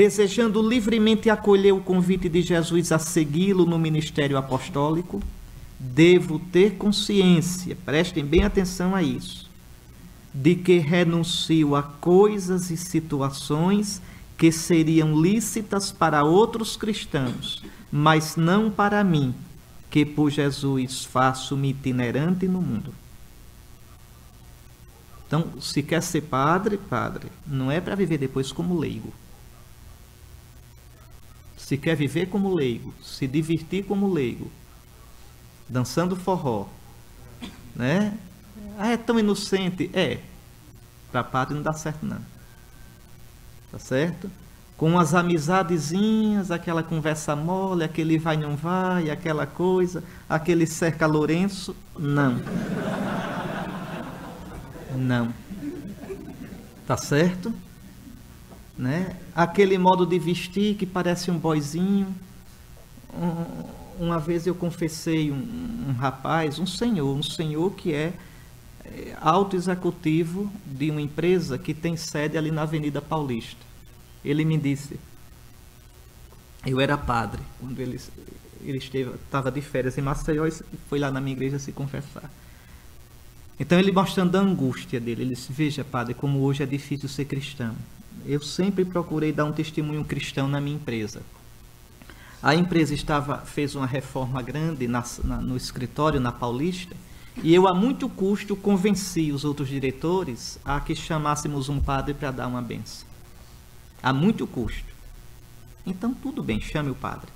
[0.00, 5.22] desejando livremente acolher o convite de Jesus a segui-lo no ministério apostólico,
[5.78, 9.50] devo ter consciência, prestem bem atenção a isso,
[10.32, 14.00] de que renuncio a coisas e situações
[14.38, 17.62] que seriam lícitas para outros cristãos,
[17.92, 19.34] mas não para mim,
[19.90, 22.94] que por Jesus faço-me itinerante no mundo.
[25.26, 29.12] Então, se quer ser padre, padre, não é para viver depois como leigo.
[31.70, 34.50] Se quer viver como leigo, se divertir como leigo,
[35.68, 36.66] dançando forró,
[37.76, 38.12] né?
[38.76, 39.88] Ah, é tão inocente.
[39.94, 40.18] É.
[41.12, 42.18] Para padre não dá certo, não.
[43.70, 44.28] Tá certo?
[44.76, 51.76] Com as amizadezinhas, aquela conversa mole, aquele vai não vai, aquela coisa, aquele cerca Lourenço,
[51.96, 52.42] não.
[54.96, 55.32] Não.
[56.84, 57.54] Tá certo?
[58.80, 59.14] Né?
[59.34, 62.14] Aquele modo de vestir que parece um boizinho.
[63.12, 68.14] Um, uma vez eu confessei um, um, rapaz, um senhor, um senhor que é,
[68.86, 73.60] é alto executivo de uma empresa que tem sede ali na Avenida Paulista.
[74.24, 74.98] Ele me disse,
[76.64, 78.00] eu era padre quando ele,
[78.62, 80.52] ele esteve, estava de férias em Maceió e
[80.88, 82.30] foi lá na minha igreja se confessar.
[83.58, 87.26] Então ele mostrando a angústia dele, ele disse, veja padre, como hoje é difícil ser
[87.26, 87.76] cristão.
[88.26, 91.22] Eu sempre procurei dar um testemunho cristão na minha empresa.
[92.42, 96.96] A empresa estava fez uma reforma grande na, na, no escritório na Paulista
[97.42, 102.30] e eu a muito custo convenci os outros diretores a que chamássemos um padre para
[102.30, 103.06] dar uma benção.
[104.02, 104.88] A muito custo.
[105.86, 107.30] Então tudo bem, chame o padre.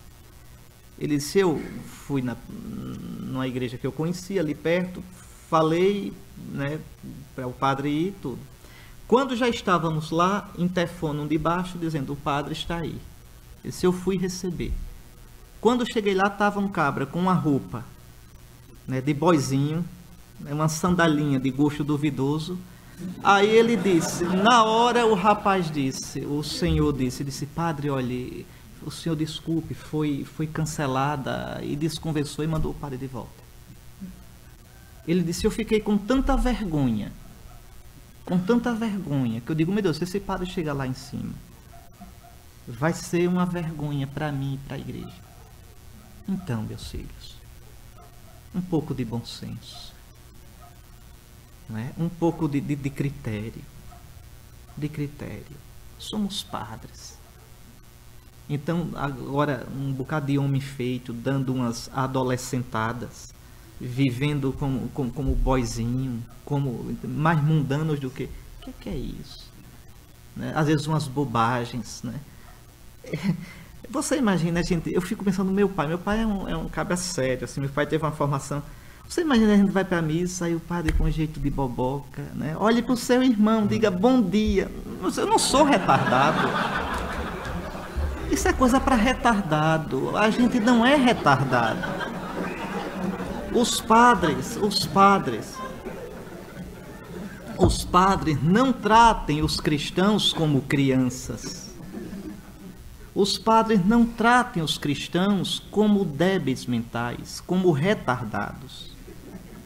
[0.99, 1.61] Ele disse, eu
[2.07, 5.03] fui na, numa igreja que eu conhecia ali perto,
[5.51, 6.13] falei
[6.51, 6.81] né,
[7.35, 8.39] para o padre ir tudo.
[9.07, 12.99] Quando já estávamos lá, interfonam de baixo dizendo: O padre está aí.
[13.65, 14.73] Esse eu fui receber.
[15.61, 17.85] Quando cheguei lá, estava um cabra com uma roupa
[18.87, 19.85] né, de boizinho,
[20.41, 22.59] né, uma sandalinha de gosto duvidoso.
[23.23, 28.47] Aí ele disse: Na hora, o rapaz disse, o senhor disse: disse Padre, olhe,
[28.83, 31.61] o senhor desculpe, foi, foi cancelada.
[31.63, 33.45] E desconversou e mandou o padre de volta.
[35.07, 37.13] Ele disse: Eu fiquei com tanta vergonha,
[38.25, 41.35] com tanta vergonha, que eu digo: Meu Deus, se esse padre chegar lá em cima,
[42.67, 45.25] vai ser uma vergonha para mim e para a igreja.
[46.27, 47.37] Então, meus filhos,
[48.55, 49.93] um pouco de bom senso,
[51.69, 51.93] não é?
[51.99, 53.63] um pouco de, de, de critério.
[54.77, 55.57] De critério.
[55.99, 57.19] Somos padres.
[58.49, 63.34] Então, agora, um bocado de homem feito, dando umas adolescentadas
[63.81, 68.25] vivendo como, como, como boizinho, como mais mundanos do que.
[68.25, 69.51] O que, que, é isso?
[70.37, 70.53] Né?
[70.55, 72.15] Às vezes umas bobagens, né?
[73.91, 75.87] Você imagina, gente, eu fico pensando no meu pai.
[75.87, 78.63] Meu pai é um, é um cabra sério, assim, meu pai teve uma formação.
[79.07, 81.51] Você imagina a gente vai para a missa e o padre com um jeito de
[81.51, 82.57] boboca, né?
[82.59, 84.71] Olhe para o seu irmão, diga bom dia.
[85.17, 86.49] Eu não sou retardado.
[88.31, 90.17] Isso é coisa para retardado.
[90.17, 92.04] A gente não é retardado.
[93.55, 95.55] Os padres, os padres,
[97.57, 101.73] os padres não tratem os cristãos como crianças.
[103.15, 108.91] Os padres não tratem os cristãos como débeis mentais, como retardados.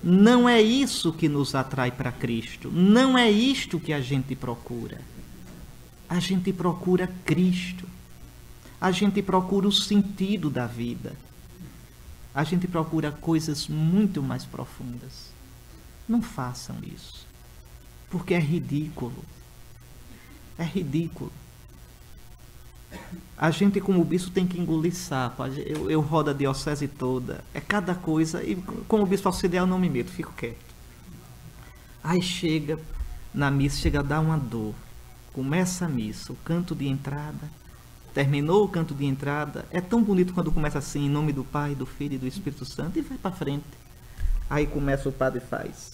[0.04, 2.70] Não é isso que nos atrai para Cristo.
[2.70, 5.00] Não é isto que a gente procura.
[6.06, 7.86] A gente procura Cristo.
[8.78, 11.16] A gente procura o sentido da vida
[12.38, 15.32] a gente procura coisas muito mais profundas.
[16.08, 17.26] Não façam isso.
[18.08, 19.24] Porque é ridículo.
[20.56, 21.32] É ridículo.
[23.36, 25.46] A gente, como bispo, tem que engolir sapo.
[25.46, 27.42] Eu, eu rodo a diocese toda.
[27.52, 28.40] É cada coisa.
[28.44, 28.54] E
[28.86, 30.74] como bispo auxiliar, eu não me meto, fico quieto.
[32.04, 32.78] Aí chega
[33.34, 34.76] na missa, chega a dar uma dor.
[35.32, 37.50] Começa a missa, o canto de entrada
[38.14, 41.74] terminou o canto de entrada, é tão bonito quando começa assim, em nome do Pai,
[41.74, 43.64] do Filho e do Espírito Santo, e vai para frente.
[44.50, 45.92] Aí começa o padre faz.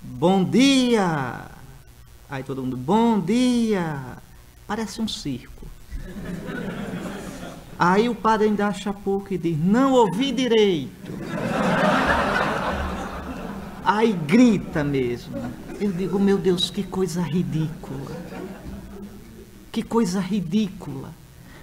[0.00, 1.46] Bom dia!
[2.30, 4.18] Aí todo mundo, bom dia!
[4.66, 5.66] Parece um circo.
[7.78, 11.12] Aí o padre ainda acha pouco e diz, não ouvi direito.
[13.84, 15.34] Aí grita mesmo.
[15.80, 18.16] Eu digo, meu Deus, que coisa ridícula.
[19.72, 21.14] Que coisa ridícula.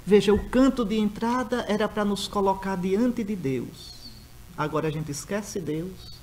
[0.05, 3.93] Veja, o canto de entrada era para nos colocar diante de Deus.
[4.57, 6.13] Agora a gente esquece Deus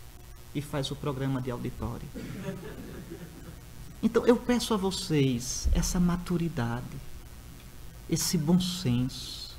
[0.55, 2.06] e faz o programa de auditório.
[4.02, 7.12] Então eu peço a vocês essa maturidade.
[8.08, 9.56] esse bom senso,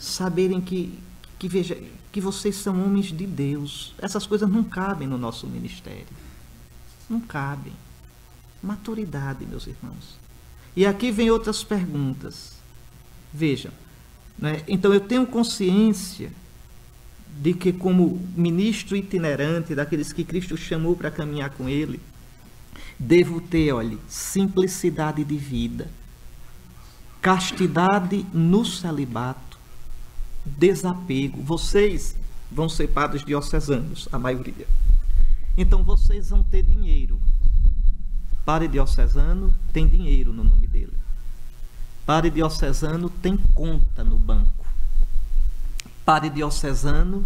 [0.00, 0.98] saberem que,
[1.38, 1.76] que veja
[2.10, 3.94] que vocês são homens de Deus.
[3.98, 6.06] Essas coisas não cabem no nosso ministério.
[7.10, 7.74] Não cabem.
[8.62, 10.16] Maturidade, meus irmãos.
[10.74, 12.61] E aqui vem outras perguntas.
[13.32, 13.72] Vejam,
[14.38, 14.62] né?
[14.68, 16.30] então eu tenho consciência
[17.40, 21.98] de que, como ministro itinerante, daqueles que Cristo chamou para caminhar com Ele,
[22.98, 25.90] devo ter, olhe, simplicidade de vida,
[27.20, 29.58] castidade no celibato,
[30.44, 31.40] desapego.
[31.42, 32.16] Vocês
[32.50, 34.66] vão ser padres diocesanos, a maioria.
[35.56, 37.18] Então vocês vão ter dinheiro.
[38.44, 41.01] Padre diocesano tem dinheiro no nome dele.
[42.12, 44.66] Padre diocesano tem conta no banco.
[46.04, 47.24] Padre diocesano,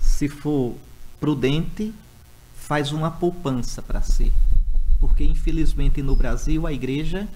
[0.00, 0.74] se for
[1.20, 1.92] prudente,
[2.56, 4.32] faz uma poupança para si.
[4.98, 7.28] Porque, infelizmente, no Brasil, a igreja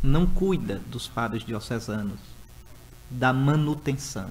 [0.00, 2.20] não cuida dos padres diocesanos,
[3.10, 4.30] da manutenção.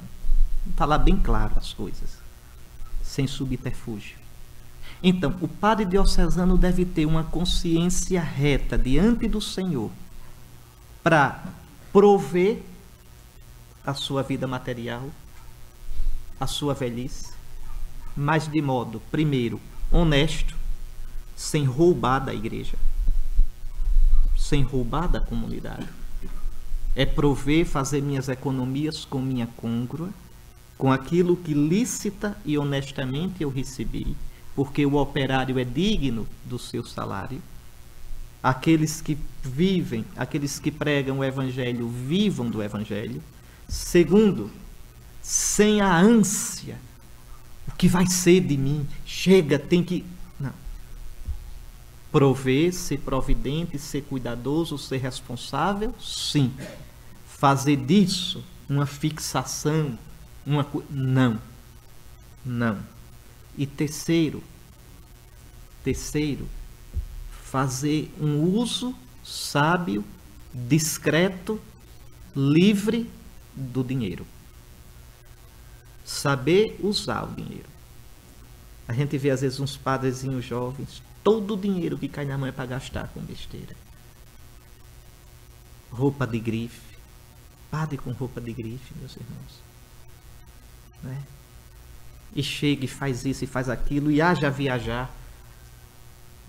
[0.78, 2.18] Falar bem claro as coisas,
[3.04, 4.16] sem subterfúgio.
[5.04, 9.92] Então, o padre diocesano deve ter uma consciência reta diante do Senhor
[11.06, 11.40] para
[11.94, 12.64] prover
[13.86, 15.08] a sua vida material,
[16.40, 17.32] a sua velhice,
[18.18, 19.62] mas de modo, primeiro,
[19.92, 20.56] honesto,
[21.36, 22.76] sem roubar da igreja,
[24.36, 25.88] sem roubar da comunidade.
[26.96, 30.10] É prover, fazer minhas economias com minha côngrua,
[30.76, 34.18] com aquilo que lícita e honestamente eu recebi,
[34.56, 37.44] porque o operário é digno do seu salário
[38.46, 43.20] aqueles que vivem, aqueles que pregam o evangelho, vivam do evangelho.
[43.68, 44.52] Segundo,
[45.20, 46.78] sem a ânsia,
[47.68, 48.88] o que vai ser de mim?
[49.04, 50.06] Chega, tem que.
[50.40, 50.54] Não.
[52.12, 55.96] Prover, ser providente, ser cuidadoso, ser responsável?
[56.00, 56.54] Sim.
[57.28, 59.98] Fazer disso uma fixação,
[60.46, 60.68] uma.
[60.92, 61.42] Não.
[62.46, 62.78] Não.
[63.58, 64.44] E terceiro,
[65.84, 66.48] terceiro,
[67.56, 68.94] fazer um uso
[69.24, 70.04] sábio,
[70.54, 71.58] discreto,
[72.36, 73.10] livre
[73.56, 74.28] do dinheiro.
[76.04, 77.70] Saber usar o dinheiro.
[78.86, 82.46] A gente vê às vezes uns padrezinhos jovens, todo o dinheiro que cai na mão
[82.46, 83.74] é para gastar com besteira.
[85.90, 86.98] Roupa de grife.
[87.72, 89.62] Padre com roupa de grife, meus irmãos.
[91.02, 91.24] Né?
[92.36, 95.10] E chega e faz isso e faz aquilo e haja viajar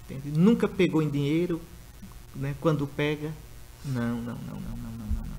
[0.09, 0.39] Entende?
[0.39, 1.61] Nunca pegou em dinheiro,
[2.35, 2.55] né?
[2.61, 3.33] quando pega,
[3.85, 5.37] não, não, não, não, não, não, não.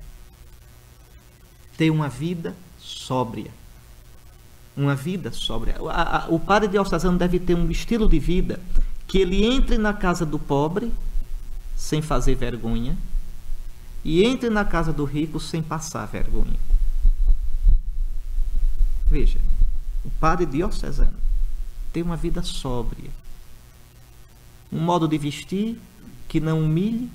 [1.76, 3.50] Ter uma vida sóbria.
[4.76, 5.76] Uma vida sóbria.
[6.28, 8.60] O padre diocesano deve ter um estilo de vida
[9.06, 10.92] que ele entre na casa do pobre
[11.74, 12.96] sem fazer vergonha
[14.04, 16.58] e entre na casa do rico sem passar vergonha.
[19.10, 19.38] Veja,
[20.04, 21.16] o padre diocesano
[21.92, 23.10] tem uma vida sóbria
[24.72, 25.80] um modo de vestir
[26.28, 27.10] que não humilhe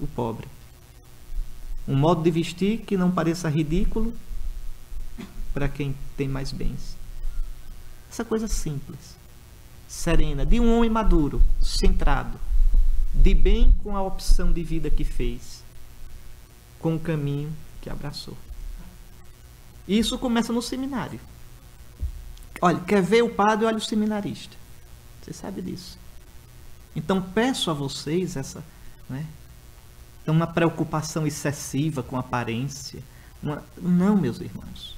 [0.00, 0.48] o pobre.
[1.86, 4.14] Um modo de vestir que não pareça ridículo
[5.52, 6.96] para quem tem mais bens.
[8.10, 9.16] Essa coisa simples,
[9.88, 12.38] serena, de um homem maduro, centrado,
[13.12, 15.62] de bem com a opção de vida que fez,
[16.78, 18.36] com o caminho que abraçou.
[19.86, 21.20] Isso começa no seminário.
[22.60, 24.56] Olha, quer ver o padre, olha o seminarista.
[25.20, 25.98] Você sabe disso.
[26.94, 28.62] Então peço a vocês essa,
[29.08, 29.26] né,
[30.26, 33.02] uma preocupação excessiva com aparência.
[33.42, 33.62] Uma...
[33.76, 34.96] Não, meus irmãos.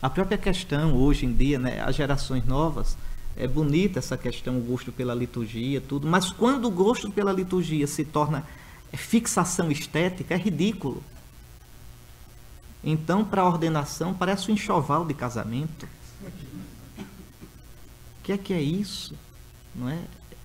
[0.00, 2.96] A própria questão hoje em dia, né, as gerações novas,
[3.36, 7.86] é bonita essa questão, o gosto pela liturgia, tudo, mas quando o gosto pela liturgia
[7.86, 8.44] se torna
[8.92, 11.02] fixação estética, é ridículo.
[12.82, 15.86] Então, para a ordenação, parece um enxoval de casamento.
[16.96, 17.02] O
[18.22, 19.14] que é que é isso?
[19.74, 19.98] Não é?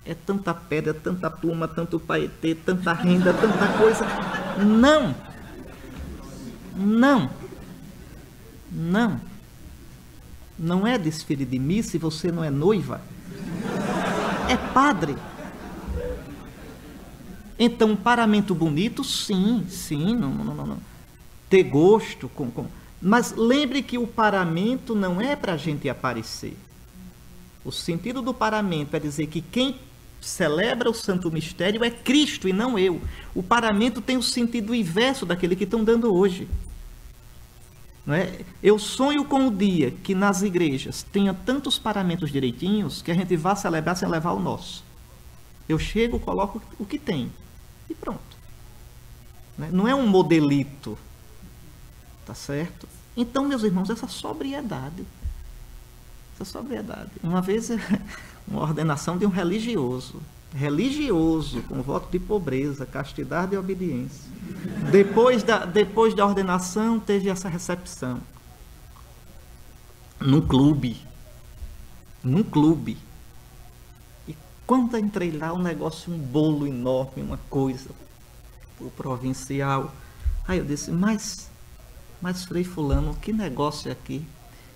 [0.06, 4.04] É tanta pedra, tanta pluma, tanto paetê, tanta renda, tanta coisa.
[4.62, 5.14] Não!
[6.76, 7.30] Não!
[8.70, 9.20] Não!
[10.58, 13.00] Não é desfile de missa se você não é noiva.
[14.48, 15.16] É padre.
[17.58, 20.78] Então, um paramento bonito, sim, sim, não, não, não, não.
[21.48, 22.66] Ter gosto com, com.
[23.00, 26.56] Mas lembre que o paramento não é para a gente aparecer.
[27.64, 29.78] O sentido do paramento é dizer que quem
[30.28, 33.00] celebra o santo mistério é Cristo e não eu.
[33.34, 36.48] O paramento tem o sentido inverso daquele que estão dando hoje.
[38.06, 38.40] Não é?
[38.62, 43.36] Eu sonho com o dia que nas igrejas tenha tantos paramentos direitinhos que a gente
[43.36, 44.84] vá celebrar sem levar o nosso.
[45.68, 47.32] Eu chego, coloco o que tem
[47.88, 48.20] e pronto.
[49.56, 50.98] Não é um modelito.
[52.26, 52.88] Tá certo?
[53.16, 55.06] Então, meus irmãos, essa sobriedade.
[56.34, 57.10] Essa sobriedade.
[57.22, 57.70] Uma vez,
[58.46, 60.20] uma ordenação de um religioso.
[60.54, 64.30] Religioso, com voto de pobreza, castidade e obediência.
[64.90, 68.20] Depois da, depois da ordenação, teve essa recepção.
[70.20, 71.00] Num clube.
[72.22, 72.96] Num clube.
[74.28, 74.36] E
[74.66, 77.90] quando entrei lá, o um negócio, um bolo enorme, uma coisa.
[78.80, 79.92] O provincial.
[80.46, 81.50] Aí eu disse, mas
[82.24, 84.24] mas Frei Fulano, que negócio é aqui?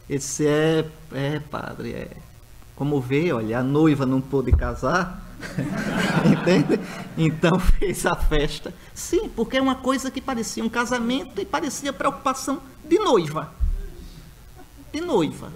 [0.07, 2.11] Ele disse, é, é, padre, é.
[2.79, 5.21] Como vê, olha, a noiva não pôde casar,
[6.25, 6.79] entende?
[7.17, 8.73] Então fez a festa.
[8.95, 13.53] Sim, porque é uma coisa que parecia um casamento e parecia preocupação de noiva.
[14.93, 15.53] De noiva.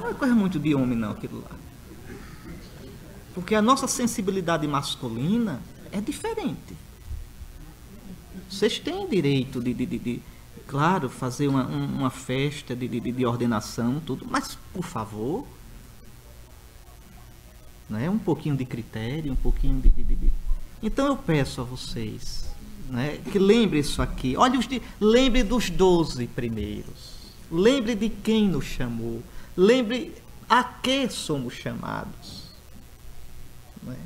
[0.00, 1.54] Não é coisa muito de homem, não, aquilo lá.
[3.34, 5.60] Porque a nossa sensibilidade masculina
[5.92, 6.74] é diferente.
[8.48, 10.22] Vocês têm direito de, de, de,
[10.66, 15.46] claro, fazer uma, uma festa de, de, de ordenação, tudo, mas, por favor,
[17.88, 20.32] né, um pouquinho de critério, um pouquinho de.
[20.82, 22.46] Então eu peço a vocês
[22.88, 24.36] né, que lembre isso aqui.
[24.36, 27.14] Olha, os de, lembre dos doze primeiros.
[27.50, 29.22] Lembre de quem nos chamou.
[29.56, 30.14] Lembre
[30.48, 32.44] a que somos chamados.
[33.82, 33.96] Né?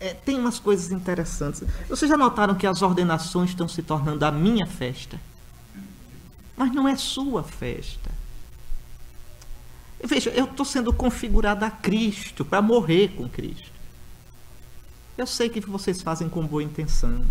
[0.00, 1.62] é, tem umas coisas interessantes.
[1.88, 5.20] Vocês já notaram que as ordenações estão se tornando a minha festa?
[6.56, 8.10] Mas não é sua festa.
[10.10, 13.70] Veja, eu estou sendo configurado a Cristo, para morrer com Cristo.
[15.16, 17.24] Eu sei que vocês fazem com boa intenção,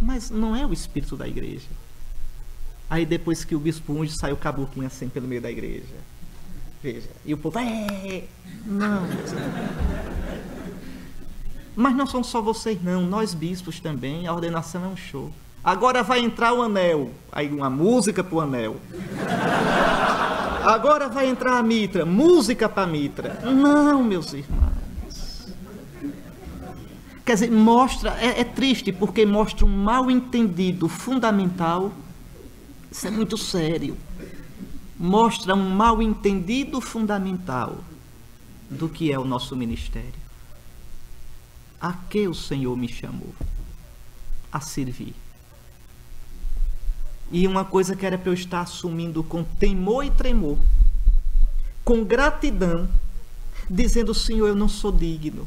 [0.00, 1.68] mas não é o espírito da igreja.
[2.88, 5.94] Aí depois que o bispo unge, sai o cabuquinho assim pelo meio da igreja.
[6.82, 8.24] Veja, e o povo, é,
[8.64, 9.02] não.
[11.76, 13.02] Mas não são só vocês, não.
[13.02, 14.26] Nós bispos também.
[14.26, 15.30] A ordenação é um show.
[15.62, 17.10] Agora vai entrar o anel.
[17.30, 18.76] Aí uma música para o anel.
[20.66, 22.04] Agora vai entrar a mitra.
[22.04, 23.40] Música para mitra.
[23.44, 25.46] Não, meus irmãos.
[27.24, 28.10] Quer dizer, mostra.
[28.20, 31.92] É, é triste porque mostra um mal entendido fundamental.
[32.90, 33.96] Isso é muito sério.
[34.98, 37.78] Mostra um mal entendido fundamental
[38.68, 40.26] do que é o nosso ministério.
[41.80, 43.32] A que o Senhor me chamou?
[44.50, 45.14] A servir.
[47.30, 50.58] E uma coisa que era para eu estar assumindo com temor e tremor,
[51.84, 52.88] com gratidão,
[53.68, 55.46] dizendo: Senhor, eu não sou digno,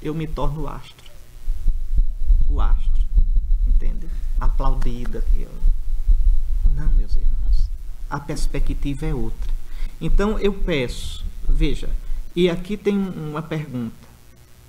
[0.00, 1.10] eu me torno astro.
[2.48, 3.02] O astro,
[3.66, 4.06] entende?
[4.40, 5.48] Aplaudido aqui.
[6.74, 7.70] Não, meus irmãos,
[8.08, 9.52] a perspectiva é outra.
[10.00, 11.90] Então eu peço, veja,
[12.34, 14.02] e aqui tem uma pergunta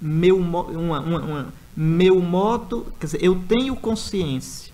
[0.04, 4.73] meu, uma, uma, uma, meu modo, quer dizer, eu tenho consciência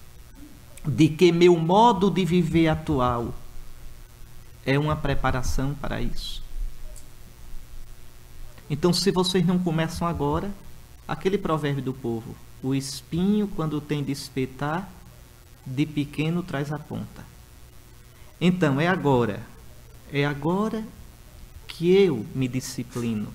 [0.86, 3.34] de que meu modo de viver atual
[4.66, 6.44] é uma preparação para isso.
[8.70, 10.52] Então, se vocês não começam agora,
[11.08, 14.90] aquele provérbio do povo, o espinho, quando tem de espetar,
[15.66, 17.26] de pequeno traz a ponta.
[18.40, 19.42] Então, é agora,
[20.14, 20.84] é agora
[21.68, 23.34] que eu me disciplino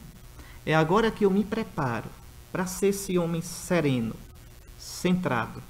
[0.67, 2.09] é agora que eu me preparo
[2.51, 4.15] para ser esse homem sereno,
[4.79, 5.63] centrado.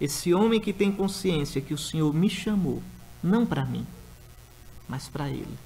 [0.00, 2.82] Esse homem que tem consciência que o Senhor me chamou,
[3.22, 3.86] não para mim,
[4.88, 5.56] mas para Ele.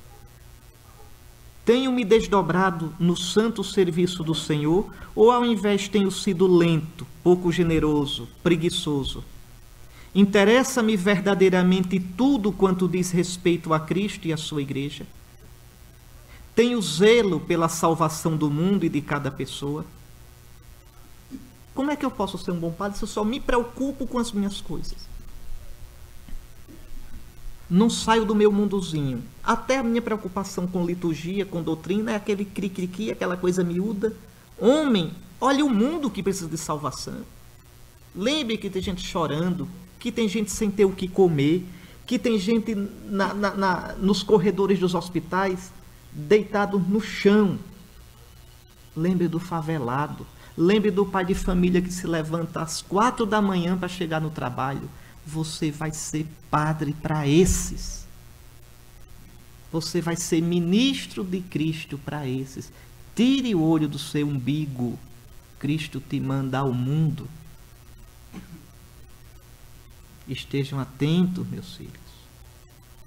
[1.64, 7.52] Tenho me desdobrado no santo serviço do Senhor, ou ao invés tenho sido lento, pouco
[7.52, 9.22] generoso, preguiçoso?
[10.14, 15.06] Interessa-me verdadeiramente tudo quanto diz respeito a Cristo e a sua igreja?
[16.54, 19.84] Tenho zelo pela salvação do mundo e de cada pessoa.
[21.78, 24.18] Como é que eu posso ser um bom padre se eu só me preocupo com
[24.18, 24.96] as minhas coisas?
[27.70, 29.22] Não saio do meu mundozinho.
[29.44, 34.12] Até a minha preocupação com liturgia, com doutrina, é aquele cri-cri-cri, aquela coisa miúda.
[34.58, 37.20] Homem, olha o mundo que precisa de salvação.
[38.12, 39.68] Lembre que tem gente chorando,
[40.00, 41.64] que tem gente sem ter o que comer,
[42.04, 45.72] que tem gente na, na, na, nos corredores dos hospitais
[46.12, 47.56] deitado no chão.
[48.96, 50.26] Lembre do favelado.
[50.60, 54.28] Lembre do pai de família que se levanta às quatro da manhã para chegar no
[54.28, 54.90] trabalho.
[55.24, 58.04] Você vai ser padre para esses.
[59.70, 62.72] Você vai ser ministro de Cristo para esses.
[63.14, 64.98] Tire o olho do seu umbigo.
[65.60, 67.28] Cristo te manda ao mundo.
[70.26, 72.08] Estejam atentos, meus filhos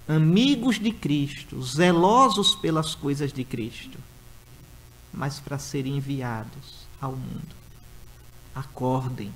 [0.08, 3.98] amigos de Cristo, zelosos pelas coisas de Cristo,
[5.12, 7.56] mas para serem enviados ao mundo.
[8.54, 9.32] Acordem,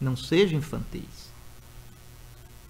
[0.00, 1.32] Não sejam infantis.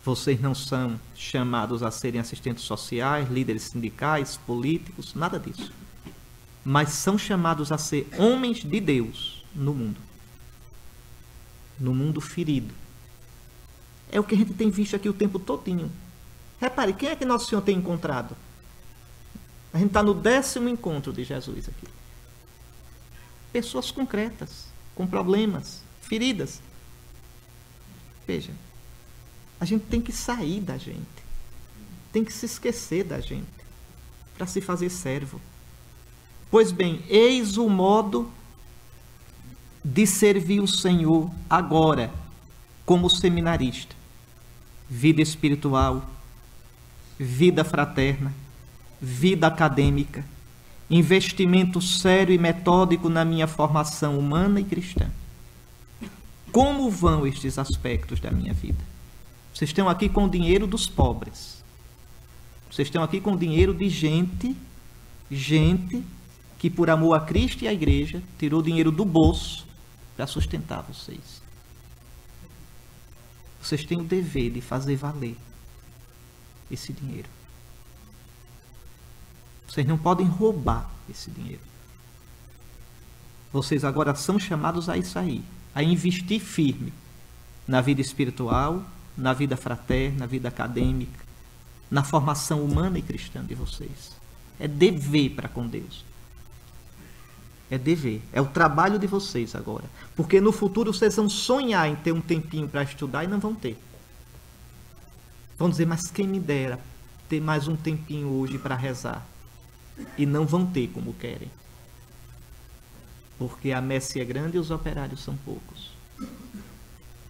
[0.04, 5.72] Vocês não são chamados a serem assistentes sociais, líderes sindicais, políticos, nada disso.
[6.64, 10.00] Mas são chamados a ser homens de Deus no mundo.
[11.80, 12.72] No mundo ferido.
[14.12, 15.90] É o que a gente tem visto aqui o tempo todinho.
[16.60, 18.36] Repare, quem é que Nosso Senhor tem encontrado?
[19.72, 21.93] A gente está no décimo encontro de Jesus aqui.
[23.54, 26.60] Pessoas concretas, com problemas, feridas.
[28.26, 28.50] Veja,
[29.60, 31.06] a gente tem que sair da gente.
[32.12, 33.46] Tem que se esquecer da gente
[34.36, 35.40] para se fazer servo.
[36.50, 38.28] Pois bem, eis o modo
[39.84, 42.12] de servir o Senhor agora,
[42.84, 43.94] como seminarista.
[44.90, 46.04] Vida espiritual,
[47.16, 48.34] vida fraterna,
[49.00, 50.24] vida acadêmica,
[50.96, 55.10] investimento sério e metódico na minha formação humana e cristã.
[56.52, 58.78] Como vão estes aspectos da minha vida?
[59.52, 61.64] Vocês estão aqui com o dinheiro dos pobres.
[62.70, 64.56] Vocês estão aqui com o dinheiro de gente,
[65.28, 66.00] gente
[66.60, 69.66] que por amor a Cristo e à igreja tirou dinheiro do bolso
[70.16, 71.42] para sustentar vocês.
[73.60, 75.36] Vocês têm o dever de fazer valer
[76.70, 77.33] esse dinheiro.
[79.74, 81.60] Vocês não podem roubar esse dinheiro.
[83.52, 85.42] Vocês agora são chamados a isso aí,
[85.74, 86.92] a investir firme
[87.66, 88.84] na vida espiritual,
[89.18, 91.24] na vida fraterna, na vida acadêmica,
[91.90, 94.12] na formação humana e cristã de vocês.
[94.60, 96.04] É dever para com Deus.
[97.68, 98.22] É dever.
[98.32, 99.86] É o trabalho de vocês agora.
[100.14, 103.56] Porque no futuro vocês vão sonhar em ter um tempinho para estudar e não vão
[103.56, 103.76] ter.
[105.58, 106.78] Vão dizer, mas quem me dera
[107.28, 109.33] ter mais um tempinho hoje para rezar.
[110.18, 111.50] E não vão ter como querem.
[113.38, 115.90] Porque a messe é grande e os operários são poucos.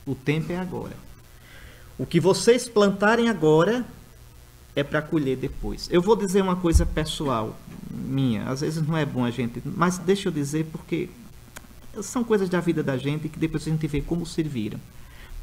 [0.07, 0.97] O tempo é agora.
[1.99, 3.85] O que vocês plantarem agora
[4.77, 5.89] é para colher depois.
[5.91, 7.57] Eu vou dizer uma coisa pessoal
[7.91, 11.09] minha, às vezes não é bom a gente, mas deixa eu dizer porque
[12.03, 14.81] são coisas da vida da gente que depois a gente vê como serviram.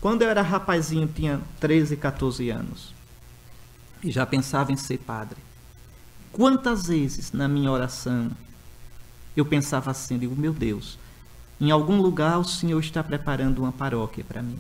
[0.02, 2.94] Quando eu era rapazinho, tinha 13, 14 anos,
[4.04, 5.38] e já pensava em ser padre.
[6.32, 8.32] Quantas vezes na minha oração
[9.36, 10.98] eu pensava assim, digo, meu Deus,
[11.60, 14.60] em algum lugar o Senhor está preparando uma paróquia para mim.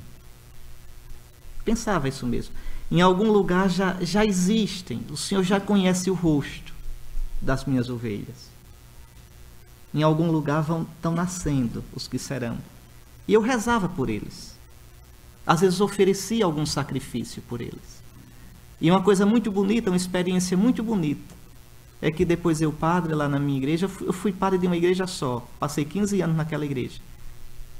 [1.64, 2.54] Pensava isso mesmo.
[2.90, 6.74] Em algum lugar já, já existem, o Senhor já conhece o rosto
[7.42, 8.52] das minhas ovelhas.
[9.94, 12.58] Em algum lugar vão, estão nascendo os que serão.
[13.28, 14.56] E eu rezava por eles.
[15.46, 18.02] Às vezes oferecia algum sacrifício por eles.
[18.80, 21.36] E uma coisa muito bonita, uma experiência muito bonita,
[22.02, 25.06] é que depois eu, padre, lá na minha igreja, eu fui padre de uma igreja
[25.06, 25.48] só.
[25.60, 27.00] Passei 15 anos naquela igreja.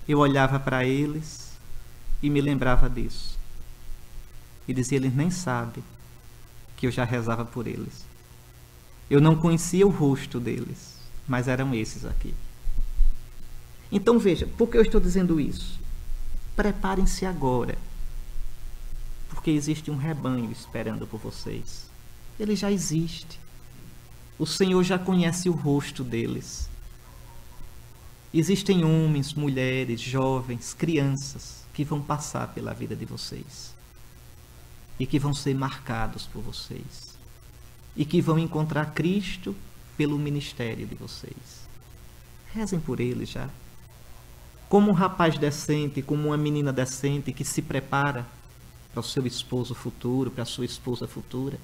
[0.08, 1.58] Eu olhava para eles
[2.22, 3.40] e me lembrava disso
[4.68, 5.84] e dizia: Eles nem sabem
[6.78, 8.06] que eu já rezava por eles.
[9.10, 10.96] Eu não conhecia o rosto deles,
[11.28, 12.34] mas eram esses aqui.
[13.92, 15.80] Então veja, por que eu estou dizendo isso?
[16.56, 17.78] Preparem-se agora,
[19.30, 21.90] porque existe um rebanho esperando por vocês.
[22.40, 23.40] Ele já existe.
[24.42, 26.68] O Senhor já conhece o rosto deles.
[28.34, 33.72] Existem homens, mulheres, jovens, crianças que vão passar pela vida de vocês
[35.00, 37.16] e que vão ser marcados por vocês
[37.96, 39.56] e que vão encontrar Cristo
[39.96, 41.68] pelo ministério de vocês.
[42.52, 43.48] Rezem por eles já.
[44.68, 48.26] Como um rapaz decente, como uma menina decente que se prepara
[48.92, 51.60] para o seu esposo futuro, para a sua esposa futura.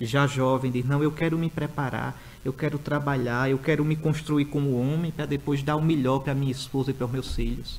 [0.00, 4.46] Já jovem diz: Não, eu quero me preparar, eu quero trabalhar, eu quero me construir
[4.46, 7.78] como homem para depois dar o melhor para minha esposa e para os meus filhos.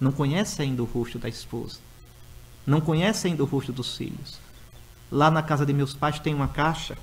[0.00, 1.78] Não conhece ainda o rosto da esposa
[2.68, 4.38] não conhece ainda o rosto dos filhos.
[5.10, 6.98] Lá na casa de meus pais tem uma caixa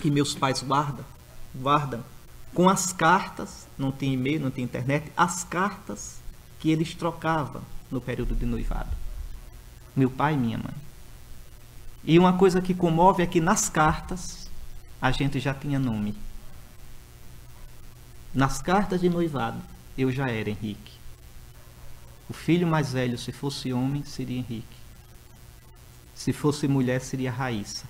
[0.00, 1.04] que meus pais guardam,
[1.54, 2.02] guardam
[2.54, 6.18] com as cartas, não tem e-mail, não tem internet, as cartas
[6.58, 8.88] que eles trocavam no período de noivado.
[9.94, 10.74] Meu pai e minha mãe.
[12.04, 14.50] E uma coisa que comove é que nas cartas
[15.00, 16.14] a gente já tinha nome.
[18.32, 19.60] Nas cartas de noivado
[19.96, 20.92] eu já era Henrique.
[22.28, 24.76] O filho mais velho, se fosse homem, seria Henrique.
[26.14, 27.86] Se fosse mulher, seria Raíssa.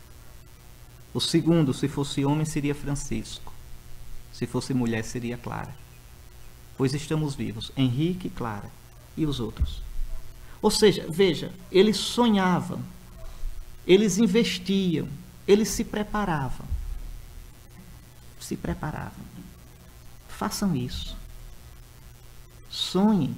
[1.13, 3.53] O segundo, se fosse homem, seria Francisco.
[4.33, 5.75] Se fosse mulher, seria Clara.
[6.77, 8.69] Pois estamos vivos, Henrique Clara.
[9.17, 9.81] E os outros?
[10.61, 12.81] Ou seja, veja, eles sonhavam,
[13.87, 15.09] eles investiam,
[15.47, 16.67] eles se preparavam.
[18.41, 19.25] Se preparavam.
[20.29, 21.17] Façam isso.
[22.71, 23.37] Sonhem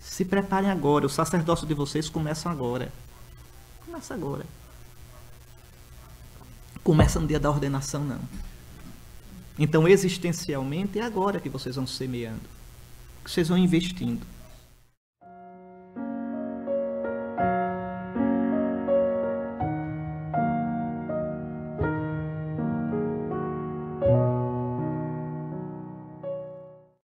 [0.00, 1.06] Se preparem agora.
[1.06, 2.92] O sacerdócio de vocês começa agora.
[3.86, 4.44] Começa agora.
[6.82, 8.20] Começa no dia da ordenação, não.
[9.58, 12.40] Então, existencialmente, é agora que vocês vão semeando.
[13.22, 14.26] Que vocês vão investindo.